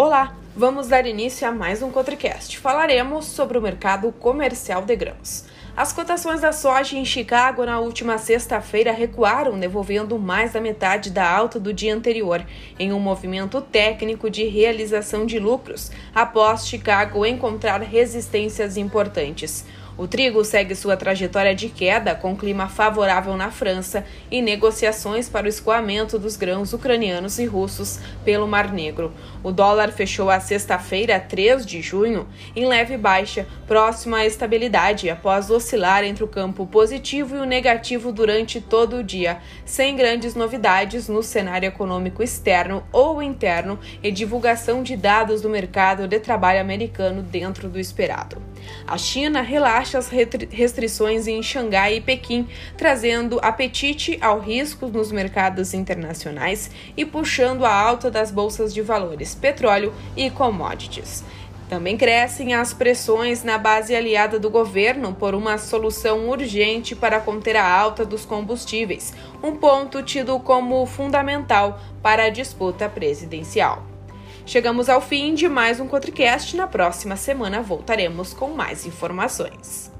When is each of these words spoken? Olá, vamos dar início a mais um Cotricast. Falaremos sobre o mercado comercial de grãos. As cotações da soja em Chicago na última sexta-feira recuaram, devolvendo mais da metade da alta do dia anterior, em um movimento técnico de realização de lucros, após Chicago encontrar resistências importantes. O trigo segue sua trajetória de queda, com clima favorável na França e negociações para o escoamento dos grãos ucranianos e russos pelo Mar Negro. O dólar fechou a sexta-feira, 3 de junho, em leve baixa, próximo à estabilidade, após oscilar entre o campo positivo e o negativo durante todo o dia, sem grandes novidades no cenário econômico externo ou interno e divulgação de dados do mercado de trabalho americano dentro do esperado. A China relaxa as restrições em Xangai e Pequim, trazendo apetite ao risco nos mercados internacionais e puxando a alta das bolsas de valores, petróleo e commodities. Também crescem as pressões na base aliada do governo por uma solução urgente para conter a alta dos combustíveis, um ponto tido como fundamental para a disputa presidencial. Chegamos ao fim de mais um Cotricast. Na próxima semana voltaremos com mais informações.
Olá, 0.00 0.36
vamos 0.54 0.86
dar 0.86 1.06
início 1.06 1.44
a 1.48 1.50
mais 1.50 1.82
um 1.82 1.90
Cotricast. 1.90 2.56
Falaremos 2.56 3.24
sobre 3.24 3.58
o 3.58 3.60
mercado 3.60 4.12
comercial 4.12 4.82
de 4.82 4.94
grãos. 4.94 5.44
As 5.76 5.92
cotações 5.92 6.40
da 6.40 6.52
soja 6.52 6.96
em 6.96 7.04
Chicago 7.04 7.66
na 7.66 7.80
última 7.80 8.16
sexta-feira 8.16 8.92
recuaram, 8.92 9.58
devolvendo 9.58 10.16
mais 10.16 10.52
da 10.52 10.60
metade 10.60 11.10
da 11.10 11.28
alta 11.28 11.58
do 11.58 11.72
dia 11.72 11.92
anterior, 11.92 12.46
em 12.78 12.92
um 12.92 13.00
movimento 13.00 13.60
técnico 13.60 14.30
de 14.30 14.44
realização 14.44 15.26
de 15.26 15.40
lucros, 15.40 15.90
após 16.14 16.68
Chicago 16.68 17.26
encontrar 17.26 17.80
resistências 17.80 18.76
importantes. 18.76 19.66
O 19.98 20.06
trigo 20.06 20.44
segue 20.44 20.76
sua 20.76 20.96
trajetória 20.96 21.52
de 21.52 21.68
queda, 21.68 22.14
com 22.14 22.36
clima 22.36 22.68
favorável 22.68 23.36
na 23.36 23.50
França 23.50 24.04
e 24.30 24.40
negociações 24.40 25.28
para 25.28 25.46
o 25.46 25.48
escoamento 25.48 26.16
dos 26.20 26.36
grãos 26.36 26.72
ucranianos 26.72 27.40
e 27.40 27.46
russos 27.46 27.98
pelo 28.24 28.46
Mar 28.46 28.72
Negro. 28.72 29.12
O 29.42 29.50
dólar 29.50 29.90
fechou 29.90 30.30
a 30.30 30.38
sexta-feira, 30.38 31.18
3 31.18 31.66
de 31.66 31.82
junho, 31.82 32.28
em 32.54 32.64
leve 32.64 32.96
baixa, 32.96 33.44
próximo 33.66 34.14
à 34.14 34.24
estabilidade, 34.24 35.10
após 35.10 35.50
oscilar 35.50 36.04
entre 36.04 36.22
o 36.22 36.28
campo 36.28 36.64
positivo 36.64 37.34
e 37.34 37.40
o 37.40 37.44
negativo 37.44 38.12
durante 38.12 38.60
todo 38.60 38.98
o 38.98 39.02
dia, 39.02 39.38
sem 39.64 39.96
grandes 39.96 40.36
novidades 40.36 41.08
no 41.08 41.24
cenário 41.24 41.66
econômico 41.66 42.22
externo 42.22 42.84
ou 42.92 43.20
interno 43.20 43.80
e 44.00 44.12
divulgação 44.12 44.80
de 44.80 44.96
dados 44.96 45.42
do 45.42 45.50
mercado 45.50 46.06
de 46.06 46.20
trabalho 46.20 46.60
americano 46.60 47.20
dentro 47.20 47.68
do 47.68 47.80
esperado. 47.80 48.40
A 48.86 48.96
China 48.96 49.40
relaxa 49.40 49.98
as 49.98 50.08
restrições 50.08 51.26
em 51.26 51.42
Xangai 51.42 51.96
e 51.96 52.00
Pequim, 52.00 52.48
trazendo 52.76 53.38
apetite 53.42 54.18
ao 54.20 54.40
risco 54.40 54.86
nos 54.88 55.12
mercados 55.12 55.74
internacionais 55.74 56.70
e 56.96 57.04
puxando 57.04 57.64
a 57.64 57.72
alta 57.72 58.10
das 58.10 58.30
bolsas 58.30 58.72
de 58.72 58.82
valores, 58.82 59.34
petróleo 59.34 59.92
e 60.16 60.30
commodities. 60.30 61.24
Também 61.68 61.98
crescem 61.98 62.54
as 62.54 62.72
pressões 62.72 63.44
na 63.44 63.58
base 63.58 63.94
aliada 63.94 64.38
do 64.38 64.48
governo 64.48 65.12
por 65.12 65.34
uma 65.34 65.58
solução 65.58 66.26
urgente 66.30 66.96
para 66.96 67.20
conter 67.20 67.56
a 67.56 67.70
alta 67.70 68.06
dos 68.06 68.24
combustíveis, 68.24 69.12
um 69.42 69.54
ponto 69.54 70.02
tido 70.02 70.40
como 70.40 70.86
fundamental 70.86 71.78
para 72.02 72.24
a 72.24 72.30
disputa 72.30 72.88
presidencial. 72.88 73.97
Chegamos 74.48 74.88
ao 74.88 74.98
fim 74.98 75.34
de 75.34 75.46
mais 75.46 75.78
um 75.78 75.86
Cotricast. 75.86 76.56
Na 76.56 76.66
próxima 76.66 77.16
semana 77.16 77.60
voltaremos 77.60 78.32
com 78.32 78.48
mais 78.48 78.86
informações. 78.86 79.92